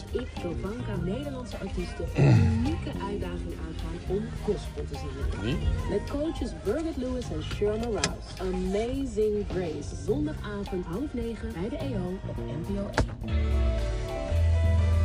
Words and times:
dat 0.00 0.20
ik, 0.20 0.28
Jovanka, 0.42 0.96
Nederlandse 1.04 1.56
artiesten 1.58 2.04
een 2.14 2.52
unieke 2.52 2.90
uitdaging 3.08 3.54
aangaan 3.66 4.16
om 4.16 4.22
gospel 4.42 4.84
te 4.90 4.98
zingen. 4.98 5.42
Wie? 5.42 5.68
Met 5.90 6.10
coaches 6.10 6.52
Birgit 6.64 6.96
Lewis 6.96 7.30
en 7.30 7.42
Sherma 7.42 7.84
Rouse. 7.84 8.40
Amazing 8.40 9.46
Grace. 9.48 9.96
Zondagavond 10.04 10.86
half 10.86 11.14
negen 11.14 11.52
bij 11.52 11.68
de 11.68 11.76
EO 11.76 12.18
op 12.28 12.36
NPO 12.36 12.90
1. 13.26 13.38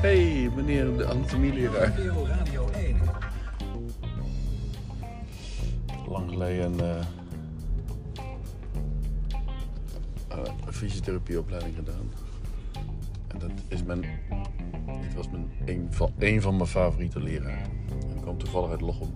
Hey, 0.02 0.50
meneer 0.56 0.98
de 0.98 1.06
anatomieleraar. 1.06 1.90
NPO 1.90 2.26
Radio 2.26 2.70
1. 2.70 3.00
Lang 6.08 6.30
geleden 6.30 6.80
eh, 6.80 7.00
eh, 10.28 10.52
een 10.66 10.74
fysiotherapieopleiding 10.74 11.76
gedaan. 11.76 12.12
En 13.28 13.40
dat 13.40 13.52
is 13.68 13.84
mijn, 13.84 14.06
dit 15.02 15.14
was 15.16 15.30
mijn, 15.30 15.52
een, 15.66 15.88
van, 15.90 16.12
een 16.20 16.42
van 16.42 16.56
mijn 16.56 16.68
favoriete 16.68 17.20
leraren. 17.20 17.72
Ik 18.16 18.22
kwam 18.22 18.38
toevallig 18.38 18.70
uit 18.70 18.82
Lochem. 18.82 19.10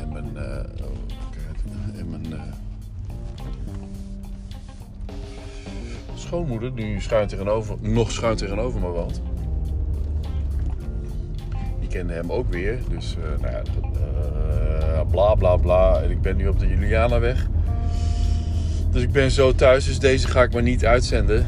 En 0.00 0.12
mijn, 0.12 0.36
eh, 0.36 0.84
oh, 0.84 1.98
en 1.98 2.10
mijn 2.10 2.32
eh, 2.32 2.40
schoonmoeder, 6.14 6.74
die 6.74 7.00
schuin 7.00 7.28
tegenover, 7.28 7.76
nog 7.80 8.10
schuin 8.10 8.36
tegenover 8.36 8.80
me 8.80 8.88
woont. 8.88 9.22
Die 11.80 11.88
kende 11.88 12.12
hem 12.12 12.32
ook 12.32 12.52
weer. 12.52 12.78
Dus 12.88 13.16
eh, 13.16 13.40
nou 13.40 13.52
ja, 13.54 15.04
bla 15.04 15.34
bla 15.34 15.56
bla. 15.56 16.02
En 16.02 16.10
ik 16.10 16.20
ben 16.20 16.36
nu 16.36 16.48
op 16.48 16.58
de 16.58 16.66
Julianaweg. 16.66 17.46
Dus 18.90 19.02
ik 19.02 19.12
ben 19.12 19.30
zo 19.30 19.54
thuis. 19.54 19.84
Dus 19.84 19.98
deze 19.98 20.28
ga 20.28 20.42
ik 20.42 20.52
maar 20.52 20.62
niet 20.62 20.86
uitzenden. 20.86 21.46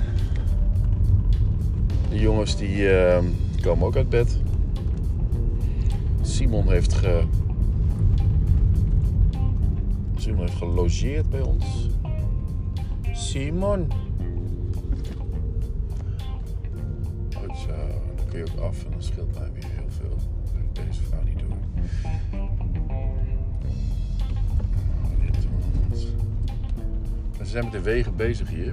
De 2.19 2.25
jongens 2.25 2.57
die 2.57 2.91
eh, 2.91 3.25
komen 3.61 3.87
ook 3.87 3.97
uit 3.97 4.09
bed. 4.09 4.41
Simon 6.23 6.71
heeft 6.71 6.93
ge... 6.93 7.23
Simon 10.17 10.41
heeft 10.41 10.55
gelogeerd 10.55 11.31
bij 11.31 11.41
ons. 11.41 11.89
Simon. 13.13 13.89
Goed 17.37 17.57
zo. 17.57 17.75
Dan 18.17 18.27
kun 18.29 18.39
je 18.39 18.45
ook 18.53 18.61
af 18.61 18.85
en 18.85 18.91
dan 18.91 19.03
scheelt 19.03 19.35
mij 19.39 19.51
weer 19.55 19.71
heel 19.75 19.89
veel. 19.89 20.17
Dat 20.45 20.63
ik 20.63 20.87
deze 20.87 21.03
vrouw 21.03 21.23
niet 21.25 21.39
doe. 21.39 21.49
Dit, 25.21 25.47
want- 25.91 26.07
We 27.39 27.45
zijn 27.45 27.65
met 27.65 27.73
de 27.73 27.81
wegen 27.81 28.17
bezig 28.17 28.49
hier. 28.51 28.73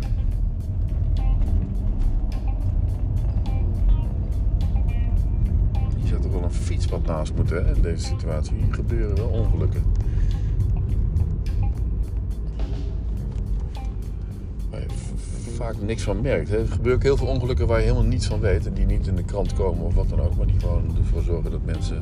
Naast 7.06 7.34
moeten 7.36 7.66
hè, 7.66 7.76
in 7.76 7.82
deze 7.82 8.06
situatie. 8.06 8.56
Gebeuren 8.70 9.16
wel 9.16 9.28
ongelukken. 9.28 9.84
Waar 14.70 14.80
je 14.82 14.88
vaak 15.56 15.76
niks 15.82 16.04
van 16.04 16.22
merkt. 16.22 16.50
Hè. 16.50 16.58
Er 16.58 16.68
gebeuren 16.68 17.02
heel 17.02 17.18
veel 17.18 17.28
ongelukken 17.28 17.68
waar 17.68 17.80
je 17.80 17.86
helemaal 17.86 18.08
niets 18.08 18.28
van 18.28 18.40
weet. 18.40 18.66
En 18.66 18.74
die 18.74 18.86
niet 18.86 19.08
in 19.08 19.16
de 19.16 19.24
krant 19.24 19.54
komen 19.54 19.86
of 19.86 19.94
wat 19.96 20.10
dan 20.10 20.22
ook. 20.22 20.36
Maar 20.38 20.48
die 20.48 20.60
gewoon 20.60 20.98
ervoor 20.98 21.22
zorgen 21.22 21.52
dat 21.52 21.66
mensen... 21.66 22.02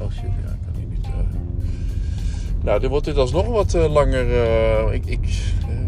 Oh 0.00 0.10
shit, 0.10 0.22
ja, 0.22 0.50
ik 0.52 0.58
kan 0.64 0.74
hier 0.76 0.86
niet... 0.88 1.04
eh. 1.04 1.10
Nou, 2.62 2.80
dit 2.80 2.90
wordt 2.90 3.04
dit 3.04 3.16
alsnog 3.16 3.46
wat 3.46 3.74
eh, 3.74 3.92
langer. 3.92 4.32
eh, 4.32 4.94
ik, 4.94 5.06
ik, 5.06 5.26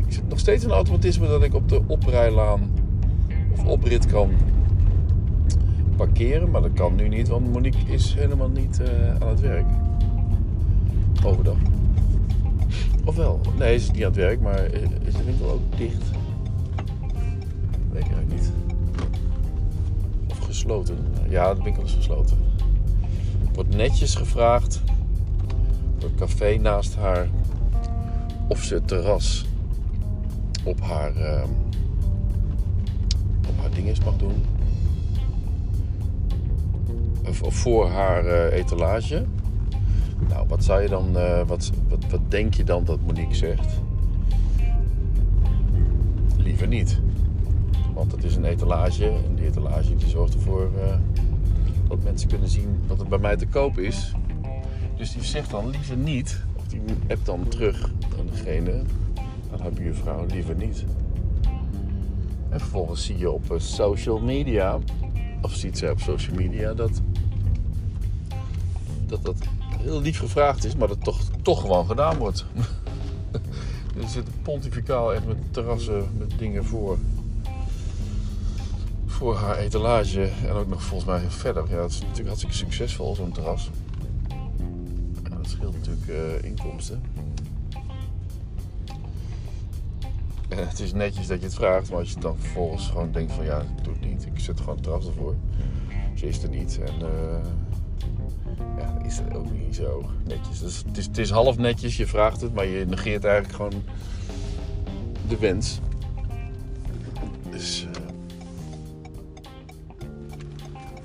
ik 0.07 0.13
zit 0.13 0.29
nog 0.29 0.39
steeds 0.39 0.65
in 0.65 0.71
automatisme 0.71 1.27
dat 1.27 1.43
ik 1.43 1.55
op 1.55 1.69
de 1.69 1.81
oprijlaan 1.87 2.71
of 3.53 3.65
oprit 3.65 4.07
kan 4.07 4.31
Maar 6.19 6.63
dat 6.63 6.73
kan 6.73 6.95
nu 6.95 7.09
niet, 7.09 7.29
want 7.29 7.53
Monique 7.53 7.93
is 7.93 8.15
helemaal 8.15 8.49
niet 8.49 8.81
eh, 8.81 9.11
aan 9.11 9.29
het 9.29 9.41
werk. 9.41 9.67
Overdag. 11.25 11.57
Ofwel, 13.05 13.41
nee, 13.59 13.79
ze 13.79 13.85
is 13.85 13.91
niet 13.91 14.01
aan 14.01 14.09
het 14.09 14.17
werk, 14.17 14.41
maar 14.41 14.65
eh, 14.65 14.83
is 14.83 15.15
de 15.15 15.25
winkel 15.25 15.51
ook 15.51 15.77
dicht? 15.77 16.03
Weet 17.91 18.05
ik 18.05 18.13
eigenlijk 18.13 18.31
niet. 18.31 18.53
Of 20.31 20.39
gesloten. 20.39 20.97
Ja, 21.29 21.55
de 21.55 21.63
winkel 21.63 21.83
is 21.83 21.93
gesloten. 21.93 22.37
Wordt 23.55 23.77
netjes 23.77 24.15
gevraagd 24.15 24.83
door 25.99 26.09
het 26.09 26.19
café 26.19 26.57
naast 26.57 26.97
haar 26.97 27.29
of 28.49 28.63
ze 28.63 28.75
het 28.75 28.89
terras 28.89 29.47
op 30.65 30.81
haar, 30.81 31.17
ehm, 31.17 31.49
op 33.49 33.61
haar 33.61 33.71
dinges 33.71 34.01
mag 34.01 34.17
doen. 34.17 34.58
Of, 37.29 37.55
voor 37.55 37.89
haar 37.89 38.27
eh, 38.27 38.59
etalage. 38.59 39.25
Nou, 40.29 40.49
wat 40.49 40.65
zou 40.65 40.83
je 40.83 40.89
dan, 40.89 41.19
eh, 41.19 41.47
wat, 41.47 41.71
wat, 41.89 42.05
wat 42.11 42.31
denk 42.31 42.55
je 42.55 42.65
dan 42.65 42.85
dat 42.85 42.99
Monique 43.07 43.35
zegt? 43.35 43.81
Liever 46.37 46.69
niet. 46.69 47.01
Want 47.95 48.13
het 48.13 48.25
is 48.25 48.37
een 48.37 48.45
etalage 48.45 49.07
en 49.07 49.35
die 49.35 49.47
etalage 49.47 49.97
die 49.97 50.09
zorgt 50.09 50.35
ervoor 50.35 50.71
eh, 50.81 50.97
dat 51.89 52.03
mensen 52.03 52.29
kunnen 52.29 52.49
zien 52.49 52.81
wat 52.87 53.01
er 53.01 53.07
bij 53.07 53.19
mij 53.19 53.37
te 53.37 53.47
koop 53.47 53.79
is. 53.79 54.13
Dus 54.97 55.13
die 55.13 55.25
zegt 55.25 55.51
dan 55.51 55.71
liever 55.71 55.97
niet, 55.97 56.45
of 56.57 56.67
die 56.67 56.81
appt 57.09 57.27
dan 57.27 57.49
terug 57.49 57.91
aan 58.19 58.27
degene, 58.27 58.83
aan 59.53 59.61
haar 59.61 59.73
buurvrouw, 59.73 60.27
liever 60.27 60.55
niet. 60.55 60.85
En 62.49 62.61
vervolgens 62.61 63.05
zie 63.05 63.19
je 63.19 63.31
op 63.31 63.55
social 63.57 64.19
media, 64.19 64.79
of 65.43 65.55
ziet 65.55 65.79
zij 65.79 65.91
op 65.91 66.01
social 66.01 66.37
media, 66.37 66.75
dat 66.75 67.01
dat, 69.09 69.25
dat 69.25 69.37
heel 69.79 70.01
lief 70.01 70.19
gevraagd 70.19 70.65
is, 70.65 70.77
maar 70.77 70.89
dat 70.89 71.05
toch, 71.05 71.21
toch 71.43 71.61
gewoon 71.61 71.87
gedaan 71.87 72.17
wordt. 72.17 72.45
er 74.03 74.09
zit 74.09 74.43
pontificaal 74.43 75.15
echt 75.15 75.27
met 75.27 75.37
terrassen, 75.51 76.09
met 76.19 76.39
dingen 76.39 76.65
voor. 76.65 76.99
Voor 79.07 79.37
haar 79.37 79.57
etalage 79.57 80.31
en 80.47 80.53
ook 80.53 80.69
nog 80.69 80.83
volgens 80.83 81.11
mij 81.11 81.31
verder. 81.31 81.65
Ja, 81.71 81.83
het 81.83 81.91
is 81.91 82.01
natuurlijk 82.01 82.27
hartstikke 82.27 82.57
succesvol, 82.57 83.15
zo'n 83.15 83.33
terras. 83.33 83.71
Dat 85.23 85.49
scheelt 85.49 85.75
natuurlijk 85.75 86.09
eh, 86.09 86.49
inkomsten. 86.51 87.03
En 90.49 90.69
het 90.69 90.81
is 90.81 90.93
netjes 90.93 91.27
dat 91.27 91.39
je 91.39 91.45
het 91.45 91.55
vraagt, 91.55 91.91
maar 91.91 91.99
als 91.99 92.13
je 92.13 92.21
dan 92.21 92.37
vervolgens 92.39 92.87
gewoon 92.87 93.13
denkt 93.13 93.33
van 93.33 93.45
ja, 93.45 93.63
doe 93.83 93.93
het 93.93 94.05
niet. 94.11 94.27
Ik 94.27 94.41
zet 94.41 94.61
gewoon 94.61 94.77
een 94.77 94.83
terras 94.83 95.07
ervoor. 95.07 95.35
Ze 96.15 96.27
is 96.27 96.43
er 96.43 96.49
niet 96.49 96.81
en 96.81 97.01
eh, 97.01 97.47
ja, 98.79 99.05
is 99.05 99.19
het 99.19 99.35
ook 99.35 99.51
niet 99.51 99.75
zo 99.75 100.11
netjes. 100.25 100.59
Dus 100.61 100.83
het, 100.87 100.97
is, 100.97 101.07
het 101.07 101.19
is 101.19 101.31
half 101.31 101.59
netjes, 101.59 101.97
je 101.97 102.07
vraagt 102.07 102.41
het, 102.41 102.55
maar 102.55 102.67
je 102.67 102.87
negeert 102.87 103.25
eigenlijk 103.25 103.55
gewoon 103.55 103.83
de 105.29 105.39
wens. 105.39 105.79
Dus. 107.51 107.87
eh, 107.95 108.03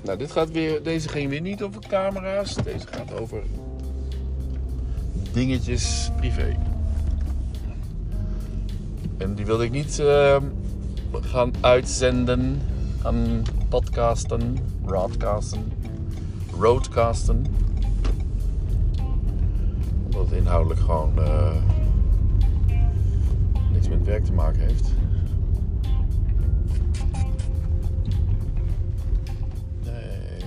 nou, 0.04 0.18
dit 0.18 0.32
gaat 0.32 0.50
weer, 0.50 0.82
deze 0.82 1.08
ging 1.08 1.30
weer 1.30 1.40
niet 1.40 1.62
over 1.62 1.80
camera's. 1.88 2.54
Deze 2.54 2.86
gaat 2.86 3.20
over 3.20 3.42
dingetjes 5.32 6.10
privé. 6.16 6.56
En 9.18 9.34
die 9.34 9.46
wilde 9.46 9.64
ik 9.64 9.70
niet 9.70 9.98
eh, 9.98 10.36
gaan 11.20 11.52
uitzenden, 11.60 12.60
gaan 13.00 13.42
podcasten, 13.68 14.58
broadcasten, 14.84 15.72
roadcasten. 16.64 17.46
Omdat 20.04 20.28
het 20.28 20.38
inhoudelijk 20.38 20.80
gewoon 20.80 21.18
eh, 21.18 21.54
niks 23.72 23.88
met 23.88 24.04
werk 24.04 24.24
te 24.24 24.32
maken 24.32 24.60
heeft. 24.60 24.92
Nee, 29.84 30.40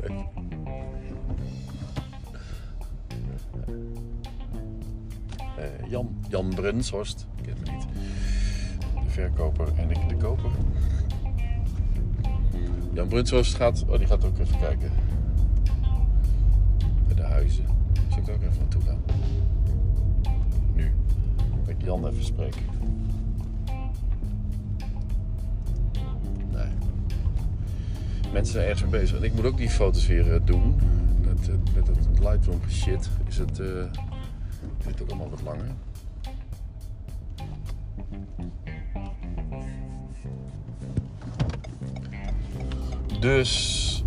weg. 0.00 0.10
Eh, 5.56 5.90
Jan, 5.90 6.16
Jan 6.28 6.48
Brunshorst, 6.54 7.26
ik 7.36 7.42
ken 7.42 7.56
me 7.64 7.70
niet. 7.70 7.86
De 9.04 9.10
verkoper 9.10 9.68
en 9.76 9.90
ik 9.90 10.08
de 10.08 10.16
koper. 10.16 10.50
Jan 12.96 13.08
Brunshorst 13.08 13.54
gaat, 13.54 13.84
oh 13.88 13.98
die 13.98 14.06
gaat 14.06 14.24
ook 14.24 14.38
even 14.38 14.58
kijken. 14.58 14.90
Bij 17.06 17.16
de 17.16 17.22
huizen. 17.22 17.64
Zal 18.08 18.18
ik 18.18 18.28
ook 18.28 18.42
even 18.42 18.58
naartoe 18.58 18.82
gaan? 18.82 19.00
Nu. 20.74 20.92
Dat 21.36 21.68
ik 21.68 21.82
Jan 21.82 22.06
even 22.06 22.24
spreek. 22.24 22.54
Nee. 26.52 26.66
Mensen 28.32 28.52
zijn 28.52 28.64
ergens 28.64 28.90
mee 28.90 29.00
bezig. 29.00 29.16
En 29.16 29.22
ik 29.22 29.34
moet 29.34 29.44
ook 29.44 29.56
die 29.56 29.70
foto's 29.70 30.06
weer 30.06 30.34
eh, 30.34 30.40
doen. 30.44 30.74
Met, 31.20 31.48
eh, 31.48 31.54
met 31.74 31.86
het 31.86 32.18
Lightroom 32.18 32.60
shit 32.68 33.10
is 33.28 33.38
het... 33.38 33.58
eh, 33.58 33.66
duurt 34.84 35.02
ook 35.02 35.08
allemaal 35.08 35.30
wat 35.30 35.42
langer. 35.42 35.74
Dus, 43.20 44.04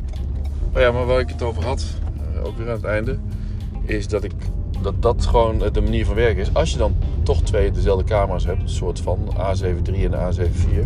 oh 0.73 0.79
ja, 0.79 0.91
maar 0.91 1.06
waar 1.06 1.19
ik 1.19 1.29
het 1.29 1.41
over 1.41 1.65
had, 1.65 1.85
eh, 2.35 2.45
ook 2.45 2.57
weer 2.57 2.67
aan 2.67 2.75
het 2.75 2.83
einde, 2.83 3.17
is 3.85 4.07
dat 4.07 4.23
ik 4.23 4.33
dat 4.81 5.01
dat 5.01 5.25
gewoon 5.25 5.57
de 5.71 5.81
manier 5.81 6.06
van 6.06 6.15
werken 6.15 6.41
is. 6.41 6.53
Als 6.53 6.71
je 6.71 6.77
dan 6.77 6.95
toch 7.23 7.41
twee 7.41 7.71
dezelfde 7.71 8.03
camera's 8.03 8.45
hebt, 8.45 8.61
een 8.61 8.69
soort 8.69 9.00
van 9.00 9.19
A7 9.38 9.91
III 9.91 10.06
en 10.06 10.11
de 10.11 10.17
A7 10.17 10.41
IV, 10.41 10.83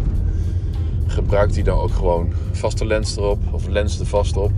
gebruik 1.08 1.54
die 1.54 1.64
dan 1.64 1.78
ook 1.78 1.92
gewoon 1.92 2.34
vaste 2.52 2.86
lens 2.86 3.18
erop 3.18 3.40
of 3.52 3.68
lens 3.68 4.00
er 4.00 4.06
vast 4.06 4.38
op. 4.38 4.52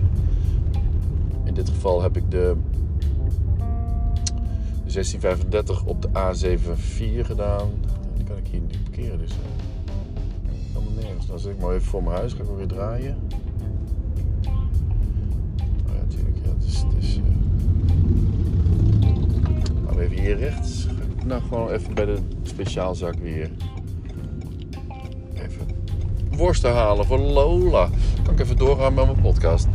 In 1.44 1.54
dit 1.54 1.68
geval 1.68 2.02
heb 2.02 2.16
ik 2.16 2.30
de 2.30 2.56
1635 4.82 5.84
op 5.84 6.02
de 6.02 6.08
A7 6.08 6.70
IV 6.78 7.26
gedaan. 7.26 7.68
Die 8.16 8.24
kan 8.24 8.36
ik 8.36 8.46
hier 8.50 8.60
niet 8.60 8.82
parkeren, 8.82 9.18
dus 9.18 9.30
eh, 9.30 9.36
helemaal 10.72 11.02
nergens. 11.02 11.26
Dan 11.26 11.38
zet 11.38 11.52
ik 11.52 11.60
maar 11.60 11.74
even 11.74 11.86
voor 11.86 12.02
mijn 12.02 12.16
huis, 12.16 12.32
ga 12.32 12.42
ik 12.42 12.48
weer 12.56 12.66
draaien. 12.66 13.16
Het 16.58 16.66
is, 16.66 16.78
het 16.78 16.94
is, 16.98 17.20
eh, 19.88 20.02
even 20.02 20.18
hier 20.22 20.36
rechts. 20.36 20.86
Nou 21.24 21.42
gewoon 21.42 21.70
even 21.70 21.94
bij 21.94 22.04
de 22.04 22.18
speciaalzak 22.42 23.14
weer. 23.14 23.50
Even 25.34 25.66
worsten 26.30 26.72
halen 26.72 27.06
voor 27.06 27.18
Lola. 27.18 27.88
Kan 28.22 28.34
ik 28.34 28.40
even 28.40 28.56
doorgaan 28.56 28.94
met 28.94 29.06
mijn 29.06 29.20
podcast. 29.20 29.66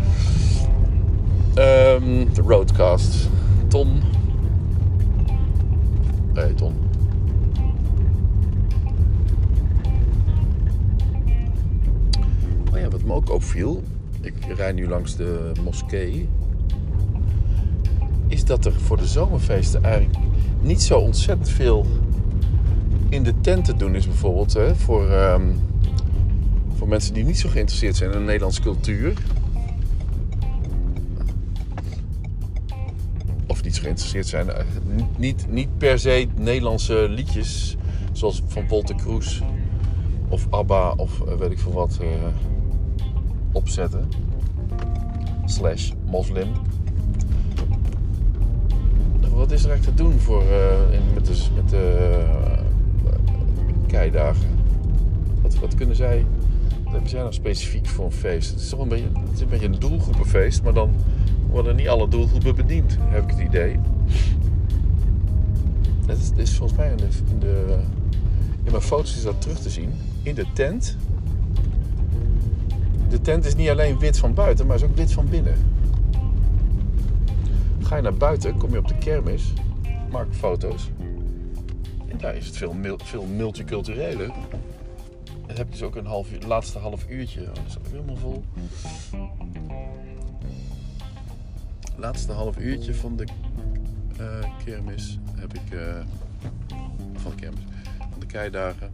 Ehm, 1.54 2.33
de 2.33 2.42
Roadcast. 2.45 3.30
Ton. 3.68 4.01
Hey 6.33 6.54
Ton. 6.54 6.74
Oh 12.74 12.80
ja, 12.80 12.89
wat 12.89 13.04
me 13.04 13.13
ook 13.13 13.30
opviel. 13.30 13.83
Ik 14.22 14.33
rij 14.56 14.72
nu 14.72 14.88
langs 14.88 15.16
de 15.16 15.51
moskee. 15.63 16.30
Dat 18.51 18.65
er 18.65 18.74
voor 18.80 18.98
de 18.98 19.07
zomerfeesten 19.07 19.83
eigenlijk 19.83 20.18
niet 20.62 20.81
zo 20.81 21.00
ontzettend 21.00 21.50
veel 21.50 21.86
in 23.09 23.24
de 23.24 23.33
tent 23.42 23.65
te 23.65 23.75
doen 23.75 23.95
is. 23.95 24.06
Bijvoorbeeld 24.07 24.53
hè, 24.53 24.75
voor, 24.75 25.09
ehm, 25.09 25.42
voor 26.77 26.88
mensen 26.88 27.13
die 27.13 27.24
niet 27.24 27.39
zo 27.39 27.50
geïnteresseerd 27.50 27.95
zijn 27.95 28.12
in 28.12 28.18
de 28.19 28.24
Nederlandse 28.25 28.62
cultuur. 28.62 29.13
Of 33.48 33.63
niet 33.63 33.75
zo 33.75 33.81
geïnteresseerd 33.81 34.27
zijn. 34.27 34.50
eh, 34.50 34.63
niet- 34.95 35.18
Niet, 35.18 35.45
niet 35.50 35.77
per 35.77 36.00
se 36.00 36.27
Nederlandse 36.38 37.06
liedjes. 37.09 37.77
Zoals 38.12 38.42
van 38.47 38.68
Wolter 38.68 38.95
Kroes. 38.95 39.42
Of 40.30 40.47
ABBA 40.50 40.94
of 40.97 41.21
eh, 41.21 41.33
weet 41.36 41.51
ik 41.51 41.59
veel 41.59 41.74
wat. 41.74 41.97
eh, 42.01 42.07
opzetten. 43.51 44.09
Slash 45.45 45.92
moslim. 46.06 46.47
Wat 49.51 49.59
is 49.59 49.65
er 49.65 49.71
eigenlijk 49.71 49.98
te 49.98 50.03
doen 50.03 50.19
voor, 50.19 50.42
eh, 50.42 50.94
in, 50.94 51.01
met 51.13 51.25
de, 51.25 51.45
met 51.56 51.69
de 51.69 52.09
eh, 53.06 53.12
keidagen? 53.88 54.48
Wat, 55.42 55.56
wat 55.56 55.75
kunnen 55.75 55.95
zij... 55.95 56.25
Wat 56.83 56.92
hebben 56.92 57.09
zij 57.09 57.19
nou 57.19 57.33
specifiek 57.33 57.88
voor 57.88 58.06
een 58.06 58.12
feest? 58.12 58.51
Het 58.51 58.59
is 58.59 58.69
toch 58.69 58.80
een 58.80 58.88
beetje, 58.88 59.07
het 59.13 59.33
is 59.33 59.42
een, 59.42 59.48
beetje 59.50 59.65
een 59.65 59.80
doelgroepenfeest, 59.80 60.63
maar 60.63 60.74
dan 60.74 60.94
worden 61.50 61.75
niet 61.75 61.88
alle 61.88 62.07
doelgroepen 62.07 62.56
bediend, 62.56 62.98
heb 63.00 63.24
ik 63.24 63.30
het 63.30 63.39
idee. 63.39 63.80
Het 66.06 66.18
is, 66.18 66.31
is 66.36 66.57
volgens 66.57 66.77
mij 66.77 66.89
in, 66.89 67.39
de, 67.39 67.77
in 68.63 68.71
mijn 68.71 68.83
foto's 68.83 69.15
is 69.15 69.24
dat 69.24 69.42
terug 69.42 69.59
te 69.59 69.69
zien. 69.69 69.94
In 70.24 70.36
de 70.36 70.45
tent. 70.54 70.97
De 73.09 73.21
tent 73.21 73.45
is 73.45 73.56
niet 73.56 73.69
alleen 73.69 74.00
wit 74.00 74.18
van 74.18 74.33
buiten, 74.33 74.68
maar 74.68 74.75
is 74.75 74.83
ook 74.83 74.95
wit 74.95 75.13
van 75.13 75.30
binnen. 75.30 75.56
Ga 77.91 77.97
je 77.97 78.03
naar 78.03 78.17
buiten, 78.17 78.57
kom 78.57 78.71
je 78.71 78.77
op 78.77 78.88
de 78.88 78.97
kermis, 78.97 79.53
maak 80.11 80.33
foto's. 80.33 80.89
En 82.07 82.17
daar 82.17 82.35
is 82.35 82.45
het 82.45 82.57
veel, 82.57 82.75
veel 83.03 83.25
multicultureler. 83.25 84.31
En 85.47 85.55
heb 85.55 85.65
je 85.65 85.71
dus 85.71 85.81
ook 85.81 85.95
een 85.95 86.05
half 86.05 86.45
laatste 86.45 86.79
half 86.79 87.09
uurtje. 87.09 87.41
Oh, 87.41 87.65
is 87.67 87.77
ook 87.77 87.88
helemaal 87.88 88.15
vol. 88.15 88.43
Laatste 91.95 92.31
half 92.31 92.57
uurtje 92.57 92.95
van 92.95 93.15
de 93.15 93.25
eh, 94.17 94.63
kermis 94.65 95.19
heb 95.35 95.53
ik. 95.53 95.71
eh, 95.71 96.03
van 97.13 97.31
de 97.31 97.37
kermis. 97.37 97.63
Van 98.09 98.19
de 98.19 98.25
keidagen. 98.25 98.94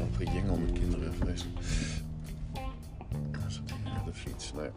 Oh, 0.00 0.16
gejengel 0.16 0.56
met 0.56 0.72
kinderen 0.72 1.12
hij, 1.24 1.34
De 4.04 4.12
fiets. 4.12 4.52
Nou 4.52 4.64
ja. 4.64 4.72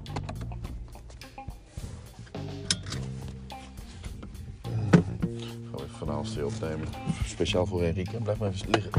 Vanavond 5.97 6.27
stil 6.27 6.45
opnemen. 6.45 6.87
Speciaal 7.25 7.65
voor 7.65 7.81
Enrique. 7.81 8.21
Blijf 8.21 8.39
maar 8.39 8.49
even 8.49 8.69
liggen. 8.69 8.91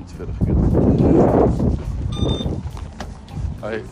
Iets 0.00 0.12
verder 0.16 0.34
gekund. 0.34 0.74
Hoi. 3.60 3.82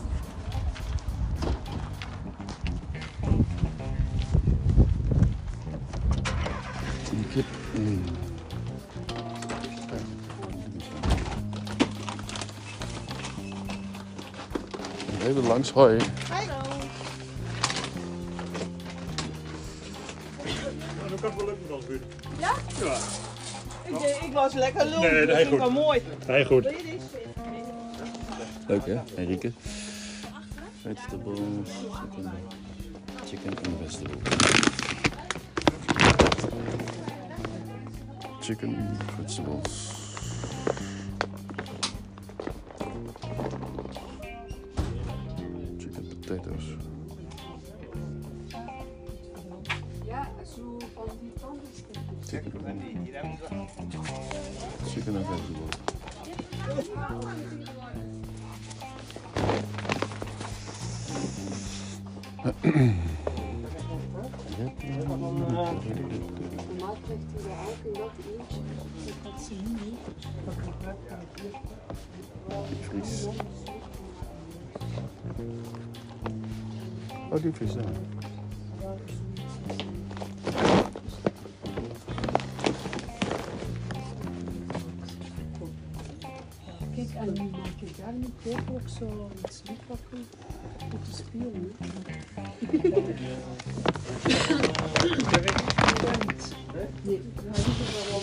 Die. 7.33 7.43
Mm. 7.75 8.01
Even 15.23 15.47
langs. 15.47 15.71
Hoi. 15.71 15.97
Dat 15.97 16.07
Ja? 22.79 22.97
Ik, 23.83 23.99
denk, 23.99 24.15
ik 24.21 24.33
was 24.33 24.53
lekker 24.53 24.85
lul. 24.85 24.99
Nee, 24.99 25.25
dat 25.25 25.47
goed. 25.47 25.57
wel 25.57 25.71
mooi. 25.71 26.01
heel 26.25 26.45
goed. 26.45 26.63
Leuk 28.67 28.85
hè, 28.85 28.99
Enrique? 29.15 29.51
Vegetables, 30.81 31.69
chicken, 31.91 32.31
chicken 33.25 33.53
and 33.57 33.77
vegetables. 33.81 34.23
Chicken, 38.41 38.97
vegetables. 39.17 40.04
Normaal. 65.07 65.73
Ik 69.05 69.13
had 69.23 69.41
ze 69.41 69.53
niet. 69.53 69.99
Oh, 77.29 77.41
die 77.41 77.53
vis 77.53 77.73
daar. 77.73 77.83
Kijk, 86.95 87.09
en 87.15 87.33
nu 87.33 87.49
maak 87.49 87.81
ik 87.81 87.97
daar 87.97 88.13
niet 88.13 88.31
ook 88.45 88.59
ook 88.71 88.89
zo 88.99 89.29
iets 89.43 89.61
liefpakken 89.65 90.25
om 91.31 91.71
Nee, 97.05 97.15
ik 97.15 97.21
ga 97.35 97.47
niet 97.47 97.65
zo. 97.65 98.17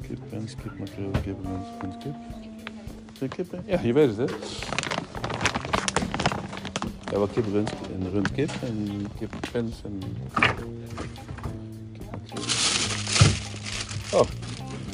Kip, 0.00 0.18
kip, 0.62 0.78
makreel, 0.78 1.10
kip, 1.22 1.36
wens, 1.42 1.66
wens, 1.80 1.96
kip. 1.98 2.14
Zijn 3.12 3.30
kip, 3.30 3.50
hè? 3.50 3.58
Ja, 3.64 3.80
je 3.80 3.92
weet 3.92 4.16
het, 4.16 4.30
hè? 4.30 4.36
Ja, 7.10 7.18
wel 7.18 7.26
kip, 7.26 7.44
rund 7.44 7.70
en 7.70 8.10
rundkip 8.10 8.50
en 8.62 9.06
kip, 9.18 9.34
pens 9.52 9.82
en... 9.84 10.02
Oh, 14.12 14.26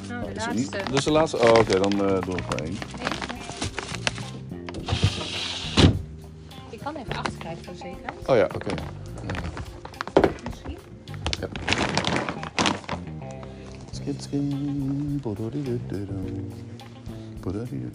Nou, 0.08 0.24
de 0.24 0.28
niet- 0.54 0.72
laatste. 0.72 0.92
Dus 0.92 1.04
de 1.04 1.10
laatste. 1.10 1.38
Oh, 1.38 1.58
oké, 1.58 1.78
dan 1.80 1.92
eh 1.92 1.98
doen 1.98 2.34
we 2.36 2.42
maar 2.48 2.60
één. 2.60 2.76
Ik 6.70 6.78
kan 6.80 6.96
even 6.96 7.16
achterkijken 7.16 7.64
voor 7.64 7.74
zeker. 7.74 8.12
Oh 8.26 8.36
ja, 8.36 8.44
oké. 8.54 8.74
Misschien. 10.50 10.78
Ja. 11.40 11.48
Bododododo. 15.22 16.12
Belletjes. 17.40 17.90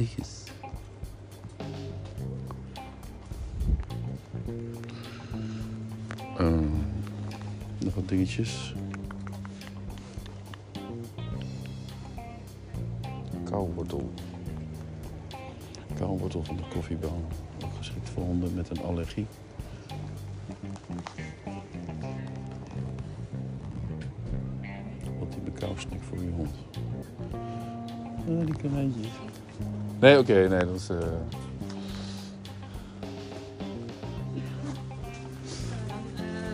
Ben 0.00 0.08
Belgisch. 0.16 0.44
Eh, 6.38 6.58
nog 7.78 7.94
wat 7.94 8.08
dingetjes. 8.08 8.74
Kauwwortel. 13.44 14.10
Kauwwortel 15.94 16.44
van 16.44 16.56
de 16.56 16.62
koffieboon. 16.68 17.24
Ook 17.64 17.74
geschikt 17.76 18.08
voor 18.08 18.22
honden 18.22 18.54
met 18.54 18.70
een 18.70 18.82
allergie. 18.82 19.26
Wat 25.18 25.32
die 25.32 25.40
bekauwsnik 25.40 26.02
voor 26.02 26.22
je 26.22 26.30
hond. 26.30 26.54
Ah, 28.28 28.46
die 28.46 28.56
konijntjes. 28.62 29.29
Nee, 30.00 30.18
oké, 30.18 30.48
nee, 30.48 30.66
dat 30.66 30.74
is... 30.74 30.88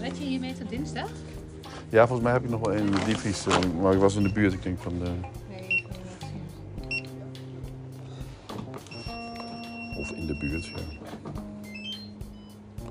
red 0.00 0.19
je 0.19 0.25
hiermee 0.25 0.55
tot 0.55 0.69
dinsdag? 0.69 1.09
Ja, 1.88 2.07
volgens 2.07 2.23
mij 2.23 2.33
heb 2.33 2.45
ik 2.45 2.50
nog 2.50 2.61
wel 2.61 2.76
een 2.76 2.95
diepvries. 3.05 3.47
eh, 3.47 3.59
maar 3.81 3.93
ik 3.93 3.99
was 3.99 4.17
in 4.17 4.23
de 4.23 4.33
buurt, 4.33 4.53
ik 4.53 4.62
denk 4.62 4.79
van 4.79 4.99
de... 4.99 5.11
Nee, 5.49 5.67
ik. 5.69 5.87
Of 9.99 10.11
in 10.11 10.26
de 10.26 10.37
buurt, 10.37 10.67
ja. 10.67 10.79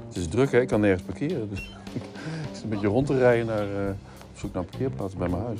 Het 0.08 0.16
is 0.16 0.28
druk, 0.28 0.52
hè? 0.52 0.62
Ik 0.62 0.68
kan 0.68 0.80
nergens 0.80 1.04
parkeren. 1.04 1.50
Dus 1.50 1.60
ik 1.94 2.02
zit 2.52 2.64
een 2.64 2.70
beetje 2.70 2.88
rond 2.88 3.08
te 3.08 3.18
rijden 3.18 3.46
naar, 3.46 3.88
eh, 3.88 3.90
op 4.32 4.38
zoek 4.40 4.54
naar 4.54 4.64
een 4.64 4.70
parkeerplaats 4.70 5.16
bij 5.16 5.28
mijn 5.30 5.44
huis. 5.44 5.60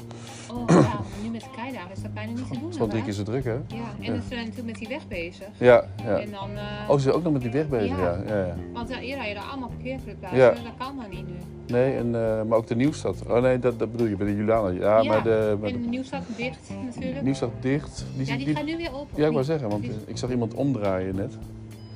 Oh 0.52 0.64
ja, 0.68 1.00
met 1.36 1.44
de 1.44 1.50
keidagen 1.56 1.92
is 1.92 2.02
dat 2.02 2.14
bijna 2.14 2.32
niet 2.32 2.48
te 2.48 2.54
doen. 2.54 2.64
Het 2.64 2.72
is 2.74 2.78
wel 2.78 2.88
drie 2.88 3.04
keer 3.04 3.14
zo 3.14 3.24
druk, 3.24 3.44
hè? 3.44 3.52
Ja, 3.54 3.58
en 4.02 4.14
we 4.14 4.22
zijn 4.30 4.40
natuurlijk 4.40 4.66
met 4.66 4.76
die 4.76 4.88
weg 4.88 5.08
bezig. 5.08 5.48
Ja, 5.58 5.86
ja. 6.04 6.20
En 6.20 6.32
dan, 6.32 6.50
eh, 6.58 6.90
Oh, 6.90 6.96
ze 6.96 7.02
zijn 7.02 7.16
ook 7.16 7.24
nog 7.24 7.34
met 7.34 7.42
die 7.42 7.52
weg 7.52 7.68
bezig, 7.70 7.98
ja. 7.98 8.04
Ja. 8.04 8.36
ja, 8.36 8.46
ja. 8.46 8.56
want 8.74 8.90
ja, 8.90 9.00
hier 9.00 9.16
rijden 9.16 9.44
allemaal 9.50 9.70
parkeerplaatsen. 9.70 10.38
Ja. 10.40 10.50
Dat 10.50 10.60
kan 10.78 10.96
dan 10.98 11.10
niet 11.10 11.28
nu. 11.28 11.34
Nee, 11.68 11.96
en, 11.98 12.06
eh, 12.16 12.44
maar 12.44 12.58
ook 12.58 12.68
de 12.68 12.76
Nieuwstad. 12.76 13.26
Oh 13.28 13.42
nee, 13.42 13.60
dat, 13.60 13.80
dat 13.80 13.92
bedoel 13.92 14.08
je, 14.08 14.16
bij 14.16 14.28
de 14.28 14.36
Juliana. 14.36 14.70
Ja, 14.70 15.00
Ja, 15.02 15.04
maar 15.04 15.24
de, 15.24 15.58
maar 15.62 15.70
En 15.70 15.82
de 15.82 15.88
nieuwstad 15.88 16.22
dicht 16.38 16.70
natuurlijk. 16.86 17.22
Nieuwstad 17.22 17.52
dicht. 17.60 18.06
Die, 18.18 18.26
ja, 18.26 18.36
die 18.36 18.46
die- 18.46 18.56
gaat 18.56 18.66
nu 18.66 18.78
weer 18.78 18.94
open. 18.94 19.22
ja, 19.22 19.26
ik 19.28 19.32
wou 19.34 19.44
zeggen, 19.44 19.70
want 19.70 19.82
Die- 19.82 19.92
ik 20.06 20.18
zag 20.18 20.30
iemand 20.30 20.54
omdraaien 20.54 21.16
net. 21.16 21.34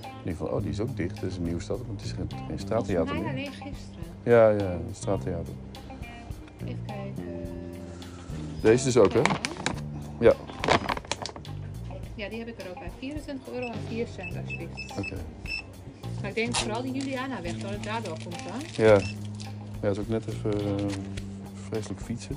Ik 0.01 0.25
denk 0.25 0.37
van, 0.37 0.49
oh, 0.49 0.61
die 0.61 0.69
is 0.71 0.79
ook 0.79 0.95
dicht. 0.97 1.21
Dat 1.21 1.29
is 1.29 1.37
een 1.37 1.43
Nieuwstad, 1.43 1.77
want 1.87 2.01
het 2.01 2.09
is 2.09 2.11
geen, 2.15 2.27
geen 2.47 2.59
straattheater 2.59 3.15
meer. 3.15 3.29
alleen 3.29 3.45
gisteren. 3.51 4.03
Ja, 4.23 4.49
ja, 4.49 4.77
straattheater. 4.91 5.53
Even 6.65 6.77
kijken. 6.85 7.23
Deze 8.61 8.83
dus 8.83 8.97
ook, 8.97 9.13
hè? 9.13 9.21
Ja, 10.19 10.33
Ja, 12.15 12.29
die 12.29 12.39
heb 12.39 12.47
ik 12.47 12.61
er 12.61 12.69
ook 12.69 12.79
bij. 12.79 12.91
24 12.99 13.53
euro 13.53 13.65
en 13.67 13.79
4 13.87 14.07
cent 14.15 14.35
alsjeblieft. 14.37 14.91
oké. 14.97 15.15
Maar 16.21 16.29
ik 16.29 16.35
denk 16.35 16.55
vooral 16.55 16.81
die 16.81 16.91
Juliana-weg, 16.93 17.57
dat 17.57 17.69
het 17.71 17.83
daardoor 17.83 18.17
komt 18.23 18.35
dan. 18.47 18.85
Ja. 18.85 18.93
Ja, 19.81 19.87
het 19.87 19.91
is 19.91 19.99
ook 19.99 20.07
net 20.07 20.23
even 20.27 20.53
eh, 20.53 20.85
vreselijk 21.69 22.01
fietsen. 22.01 22.35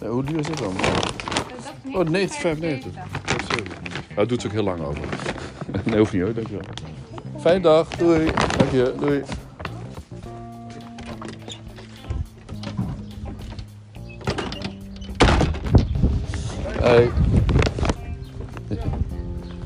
Ja, 0.00 0.06
hoe 0.08 0.24
duur 0.24 0.38
is 0.38 0.46
dit 0.46 0.58
dan? 0.58 0.74
Dat 0.76 0.84
is 1.84 1.94
Oh, 1.94 2.04
1995. 2.10 2.92
Nou, 2.94 4.20
het 4.20 4.28
doet 4.28 4.40
ze 4.40 4.46
ook 4.46 4.52
heel 4.52 4.62
lang 4.62 4.80
over. 4.80 5.02
nee, 5.84 5.98
hoeft 5.98 6.12
niet 6.12 6.22
hoor, 6.22 6.34
dankjewel. 6.34 6.64
Fijne 7.38 7.60
dag, 7.60 7.88
doei. 7.88 8.32
Dank 8.56 8.70
je, 8.70 8.94
doei. 8.98 9.22
Hey. 16.80 17.10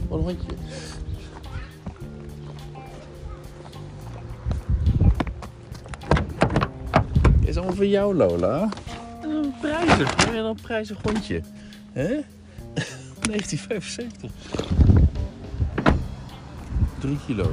Wat 0.09 0.19
een 0.19 0.25
hondje. 0.25 0.53
Is 7.41 7.57
allemaal 7.57 7.75
voor 7.75 7.87
jou, 7.87 8.15
Lola. 8.15 8.69
Een 9.23 9.55
prijzig, 9.61 10.35
een 10.35 10.59
prijzig 10.63 10.99
hondje. 11.03 11.41
Hè? 11.93 12.09
1975. 13.27 15.02
3 17.03 17.19
kilo. 17.27 17.51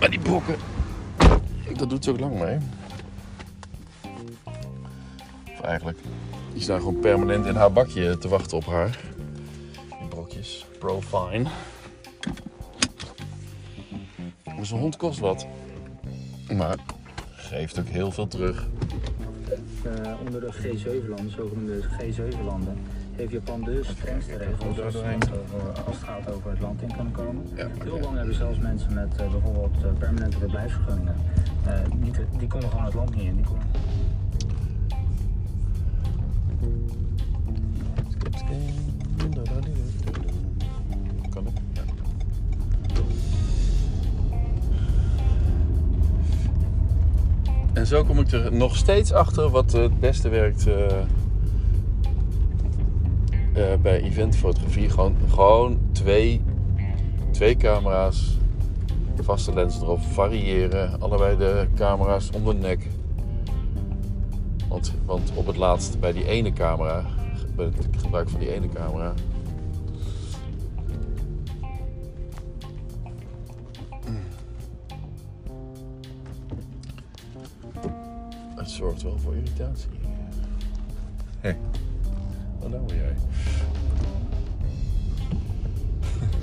Maar 0.00 0.10
die 0.10 0.18
brokken, 0.18 0.56
dat 1.76 1.90
doet 1.90 2.04
ze 2.04 2.10
ook 2.10 2.20
lang 2.20 2.38
mee. 2.38 2.58
Of 5.52 5.60
eigenlijk, 5.60 5.98
die 6.52 6.62
staan 6.62 6.78
gewoon 6.78 7.00
permanent 7.00 7.46
in 7.46 7.54
haar 7.54 7.72
bakje 7.72 8.18
te 8.18 8.28
wachten 8.28 8.56
op 8.56 8.66
haar. 8.66 8.98
Die 9.98 10.08
brokjes, 10.08 10.66
Profine. 10.78 11.48
Dus 14.58 14.70
een 14.70 14.78
hond 14.78 14.96
kost 14.96 15.18
wat. 15.18 15.46
Maar 16.56 16.76
geeft 17.32 17.78
ook 17.78 17.88
heel 17.88 18.10
veel 18.10 18.28
terug. 18.28 18.66
Eh, 19.82 20.12
onder 20.26 20.40
de 20.40 20.52
G7-landen, 20.52 21.30
zogenoemde 21.30 21.82
G7-landen, 21.82 22.78
heeft 23.16 23.32
Japan 23.32 23.62
de 23.64 23.80
strengste 23.84 24.36
regels 24.36 24.80
als 24.80 24.94
het, 24.94 25.96
gaat 26.04 26.34
over, 26.34 26.50
het 26.50 26.60
land 26.60 26.82
in 26.82 26.92
kunnen 26.94 27.12
komen. 27.12 27.44
Ja, 27.54 27.68
Heel 27.84 28.00
lang 28.00 28.16
hebben 28.16 28.34
zelfs 28.34 28.58
mensen 28.58 28.94
met 28.94 29.16
eh, 29.16 29.30
bijvoorbeeld 29.30 29.76
eh, 29.84 29.90
permanente 29.98 30.38
verblijfsvergunningen, 30.38 31.14
eh, 31.66 31.72
die, 31.96 32.10
te- 32.10 32.26
die 32.38 32.48
komen 32.48 32.68
gewoon 32.70 32.84
het 32.84 32.94
land 32.94 33.14
niet 33.14 33.24
in. 33.24 33.34
Die 33.36 33.44
Kan. 33.44 33.58
En 47.72 47.86
zo 47.86 48.04
kom 48.04 48.18
ik 48.20 48.32
er 48.32 48.52
nog 48.52 48.76
steeds 48.76 49.12
achter 49.12 49.50
wat 49.50 49.74
eh, 49.74 49.82
het 49.82 50.00
beste 50.00 50.28
werkt 50.28 50.66
eh, 53.56 53.76
bij 53.82 54.00
eventfotografie. 54.00 54.90
Gewoon, 54.90 55.16
gewoon 55.28 55.78
twee, 55.92 56.40
twee 57.30 57.56
camera's, 57.56 58.38
vaste 59.20 59.54
lens 59.54 59.80
erop, 59.80 60.00
variëren. 60.00 61.00
Allebei 61.00 61.36
de 61.36 61.68
camera's 61.74 62.30
om 62.30 62.44
de 62.44 62.54
nek. 62.54 62.86
Want, 64.68 64.94
want 65.04 65.32
op 65.34 65.46
het 65.46 65.56
laatst 65.56 66.00
bij 66.00 66.12
die 66.12 66.26
ene 66.26 66.52
camera, 66.52 67.04
bij 67.54 67.64
het 67.64 67.88
gebruik 67.96 68.28
van 68.28 68.40
die 68.40 68.52
ene 68.52 68.68
camera, 68.68 69.14
Het 78.66 78.70
zorgt 78.70 79.02
wel 79.02 79.18
voor 79.18 79.34
irritatie. 79.34 79.90
Hé, 81.40 81.54
wat 82.60 82.70
nou 82.70 82.82
jij? 82.86 83.14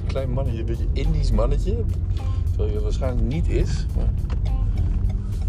Klein 0.07 0.31
mannetje, 0.31 0.59
een 0.59 0.65
beetje 0.65 0.87
Indisch 0.93 1.31
mannetje. 1.31 1.83
Terwijl 2.47 2.69
je 2.69 2.73
het 2.73 2.83
waarschijnlijk 2.83 3.27
niet 3.27 3.47
is. 3.47 3.85
Maar 3.95 4.09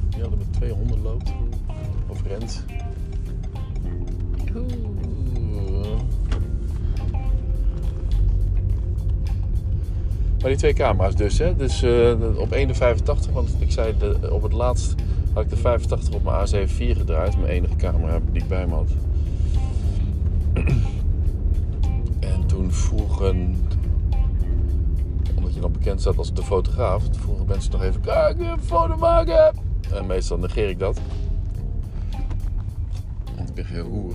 die 0.09 0.21
hadden 0.21 0.39
met 0.39 0.53
twee 0.53 0.73
honden 0.73 1.03
loopt. 1.03 1.33
Of 2.07 2.23
rent. 2.27 2.65
Maar 10.45 10.53
die 10.53 10.63
twee 10.63 10.75
camera's 10.75 11.17
dus, 11.17 11.39
hè? 11.39 11.57
Dus 11.57 11.83
eh, 11.83 12.15
op 12.37 12.55
1,85, 12.55 13.33
want 13.33 13.55
ik 13.59 13.71
zei 13.71 13.95
de, 13.99 14.31
op 14.31 14.43
het 14.43 14.53
laatst 14.53 14.95
had 15.33 15.43
ik 15.43 15.51
de 15.51 15.57
85 15.57 16.15
op 16.15 16.25
mijn 16.25 16.47
A7 16.47 16.71
IV 16.71 16.97
gedraaid. 16.97 17.37
Mijn 17.37 17.51
enige 17.51 17.77
camera 17.77 18.21
die 18.33 18.43
ik 18.43 18.49
bij 18.49 18.67
me 18.67 18.75
had. 18.75 18.91
Vroegen, 23.15 23.57
omdat 25.35 25.55
je 25.55 25.61
dan 25.61 25.73
bekend 25.73 26.01
staat 26.01 26.19
als 26.19 26.33
de 26.33 26.43
fotograaf, 26.43 27.03
vroegen 27.11 27.47
mensen 27.47 27.73
nog 27.73 27.83
even, 27.83 28.01
kijk, 28.01 28.39
een 28.41 28.61
foto 28.63 28.97
maken. 28.97 29.55
En 29.93 30.07
meestal 30.07 30.39
negeer 30.39 30.69
ik 30.69 30.79
dat. 30.79 31.01
Want 33.37 33.49
ik 33.49 33.55
ben 33.55 33.65
geen 33.65 33.81
hoer. 33.85 34.15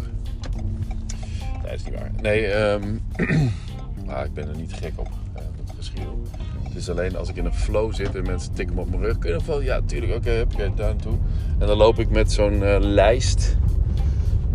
Dat 1.64 1.72
is 1.74 1.84
niet 1.84 1.94
waar. 1.94 2.12
Nee, 2.22 2.46
ehm 2.46 2.96
maar 4.06 4.26
ik 4.26 4.34
ben 4.34 4.50
er 4.50 4.56
niet 4.56 4.74
gek 4.74 4.94
op. 4.96 5.08
eh, 5.34 5.42
dat 5.66 5.76
geschreeuw. 5.78 6.22
Het 6.64 6.76
is 6.76 6.90
alleen 6.90 7.16
als 7.18 7.30
ik 7.30 7.36
in 7.36 7.46
een 7.46 7.54
flow 7.54 7.94
zit 7.94 8.16
en 8.16 8.24
mensen 8.26 8.54
tikken 8.54 8.78
op 8.78 8.90
mijn 8.90 9.02
rug. 9.02 9.18
Kun 9.18 9.30
je 9.32 9.40
nog? 9.48 9.64
Ja, 9.64 9.82
tuurlijk. 9.86 10.16
Oké, 10.16 10.30
heb 10.30 10.52
ik 10.52 10.58
daar 10.58 10.70
naartoe. 10.88 11.14
En 11.60 11.68
dan 11.68 11.78
loop 11.78 12.00
ik 12.00 12.10
met 12.10 12.32
zo'n 12.32 12.64
eh, 12.64 12.76
lijst. 12.80 13.58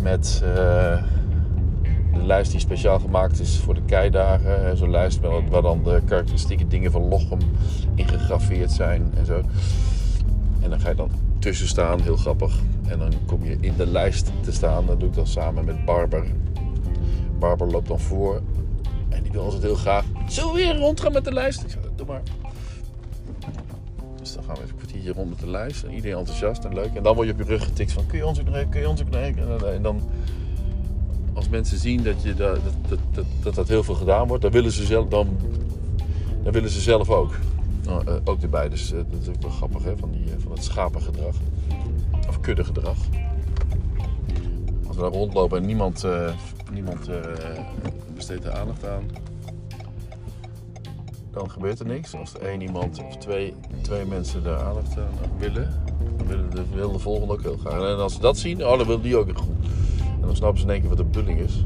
Met 0.03 0.43
eh, 0.45 1.03
de 2.25 2.31
lijst 2.31 2.51
die 2.51 2.61
speciaal 2.61 2.99
gemaakt 3.01 3.41
is 3.41 3.59
voor 3.59 3.75
de 3.75 3.83
keidagen. 3.87 4.67
Eh, 4.71 4.77
Zo'n 4.77 4.91
lijst 4.91 5.21
waar, 5.21 5.63
dan 5.63 5.83
de 5.85 6.01
karakteristieke 6.07 6.67
dingen 6.67 6.91
van 6.91 7.09
Lochem 7.09 7.39
ingegraveerd 7.95 8.71
zijn 8.73 9.13
en 9.17 9.27
zo. 9.27 9.43
En 10.61 10.71
dan 10.71 10.81
ga 10.81 10.89
je 10.89 10.95
dan 10.95 11.11
tussen 11.39 11.69
staan, 11.69 12.01
heel 12.01 12.17
grappig. 12.17 12.59
En 12.87 12.99
dan 12.99 13.13
kom 13.27 13.45
je 13.45 13.57
in 13.61 13.73
de 13.77 13.87
lijst 13.87 14.31
te 14.41 14.53
staan. 14.53 14.87
Dat 14.87 15.01
doe 15.01 15.09
ik 15.09 15.15
dan 15.15 15.27
samen 15.27 15.65
met 15.65 15.85
Barber. 15.85 16.27
Barber 17.39 17.67
loopt 17.71 17.89
dan 17.89 18.01
voor. 18.01 18.41
En 19.09 19.23
die 19.23 19.33
wil 19.33 19.43
altijd 19.43 19.63
heel 19.63 19.75
graag. 19.75 20.05
Zullen 20.29 20.53
we 20.53 20.57
weer 20.59 20.77
rondgaan 20.77 21.13
met 21.13 21.25
de 21.25 21.33
lijst? 21.33 21.63
Ik 21.63 21.71
zeg, 21.71 21.81
doe 21.97 22.07
maar. 22.07 22.23
Dus 24.21 24.35
dan 24.35 24.45
gaan 24.45 24.55
we 24.55 24.61
even 24.61 24.73
een 24.73 24.77
kwartiertje 24.81 25.13
rond 25.13 25.29
met 25.31 25.39
de 25.39 25.51
lijst. 25.51 25.83
En 25.83 25.93
iedereen 25.93 26.19
enthousiast 26.19 26.65
en 26.65 26.75
leuk. 26.75 26.95
En 26.95 27.03
dan 27.03 27.15
word 27.15 27.27
je 27.27 27.33
op 27.33 27.39
je 27.39 27.45
rug 27.45 27.65
getikt 27.65 27.93
van, 27.93 28.07
kun 28.07 28.19
je 28.19 28.27
ons 28.27 28.41
ook 28.41 28.47
nog 28.49 28.69
kun 28.69 28.81
je 28.81 28.89
ons 28.89 29.01
ook? 29.03 29.13
En 29.15 29.37
dan- 29.59 29.67
En 29.67 29.83
dan, 29.83 30.01
mensen 31.55 31.79
zien 31.79 32.03
dat, 32.03 32.23
je, 32.23 32.35
dat, 32.35 32.59
dat, 32.89 32.99
dat, 33.13 33.25
dat 33.43 33.55
dat 33.55 33.69
heel 33.69 33.83
veel 33.83 33.95
gedaan 33.95 34.29
wordt, 34.29 34.43
dan 34.43 34.53
willen 34.53 34.73
ze 34.73 34.85
zelf, 34.85 35.09
dan, 35.09 35.37
dan 36.43 36.53
willen 36.53 36.71
ze 36.71 36.81
zelf 36.81 37.11
ook. 37.11 37.35
Nou, 37.85 38.07
eh, 38.07 38.15
ook 38.25 38.43
erbij. 38.43 38.69
Dus 38.69 38.93
eh, 38.93 38.99
dat 39.11 39.21
is 39.21 39.29
ook 39.29 39.43
wel 39.43 39.51
grappig, 39.51 39.85
hè, 39.85 39.97
van, 39.97 40.11
die, 40.11 40.25
eh, 40.25 40.39
van 40.39 40.53
het 40.53 40.65
schapengedrag. 40.65 41.35
Of 42.29 42.41
kuddegedrag. 42.41 42.97
Als 44.87 44.97
we 44.97 45.03
daar 45.03 45.11
rondlopen 45.11 45.59
en 45.59 45.67
niemand, 45.67 46.07
niemand 46.73 47.09
besteedt 48.15 48.45
er 48.45 48.53
aandacht 48.53 48.87
aan, 48.87 49.05
dan 51.31 51.51
gebeurt 51.51 51.81
er 51.81 51.87
niks. 51.87 52.15
Als 52.15 52.35
er 52.35 52.41
één 52.41 52.61
iemand 52.61 53.03
of 53.05 53.17
twee, 53.17 53.55
twee 53.81 54.05
mensen 54.05 54.43
daar 54.43 54.61
aandacht 54.61 54.99
aan 54.99 55.39
willen, 55.39 55.83
dan 56.17 56.27
willen 56.27 56.51
de, 56.51 56.63
wil 56.75 56.93
de 56.93 56.99
volgende 56.99 57.33
ook 57.33 57.43
heel 57.43 57.57
graag. 57.57 57.75
En 57.75 57.99
als 57.99 58.15
ze 58.15 58.21
dat 58.21 58.39
zien, 58.39 58.67
oh, 58.67 58.79
dan 58.79 58.87
wil 58.87 59.01
die 59.01 59.17
ook 59.17 59.39
goed. 59.39 59.64
Dan 60.27 60.37
snappen 60.37 60.61
ze 60.61 60.67
in 60.67 60.73
één 60.73 60.81
keer 60.81 60.89
wat 60.89 60.99
de 60.99 61.05
bedoeling 61.05 61.41
is. 61.41 61.63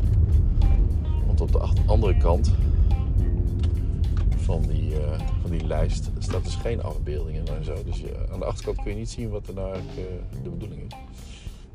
Want 1.26 1.40
op 1.40 1.52
de 1.52 1.82
andere 1.86 2.16
kant 2.16 2.52
van 4.36 4.62
die, 4.62 5.00
eh, 5.00 5.18
van 5.40 5.50
die 5.50 5.66
lijst 5.66 6.10
staat 6.18 6.44
dus 6.44 6.54
geen 6.54 6.82
afbeeldingen 6.82 7.46
en 7.56 7.64
zo. 7.64 7.74
Dus 7.84 8.02
aan 8.32 8.38
de 8.38 8.44
achterkant 8.44 8.82
kun 8.82 8.90
je 8.90 8.96
niet 8.96 9.10
zien 9.10 9.30
wat 9.30 9.46
er 9.46 9.54
nou 9.54 9.74
eh, 9.74 9.80
de 10.42 10.50
bedoeling 10.50 10.82
is. 10.82 10.96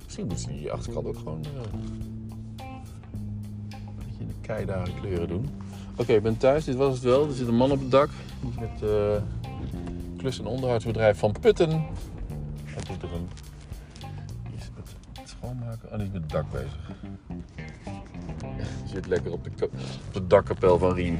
Misschien 0.04 0.28
moeten 0.28 0.46
ze 0.46 0.58
die 0.58 0.72
achterkant 0.72 1.08
ook 1.08 1.18
gewoon 1.18 1.44
eh, 1.44 1.72
een 3.70 3.96
beetje 3.98 4.20
in 4.20 4.28
de 4.28 4.34
keidare 4.42 4.92
kleuren 5.02 5.28
doen. 5.28 5.50
Oké, 5.98 6.14
ik 6.14 6.24
ben 6.24 6.38
thuis. 6.38 6.66
Dit 6.66 6.76
was 6.76 6.94
het 6.94 7.04
wel. 7.04 7.28
Er 7.28 7.34
zit 7.34 7.48
een 7.48 7.56
man 7.56 7.72
op 7.72 7.80
het 7.80 7.92
dak. 7.92 8.10
Met 8.60 8.90
klus- 10.18 10.40
en 10.40 10.46
onderhoudsbedrijf 10.46 11.18
van 11.18 11.36
Putten. 11.42 11.70
Hij 12.64 12.84
doet 12.88 13.02
er 13.02 13.14
een... 13.14 13.28
Ah, 15.94 16.00
en 16.00 16.06
is 16.06 16.12
met 16.12 16.22
het 16.22 16.32
dak 16.32 16.52
bezig. 16.52 16.92
Hij 18.46 18.88
zit 18.88 19.08
lekker 19.08 19.32
op 19.32 19.44
de, 19.44 19.66
op 20.08 20.14
de 20.14 20.28
dakkapel 20.28 20.78
van 20.78 20.94
Rien. 20.94 21.20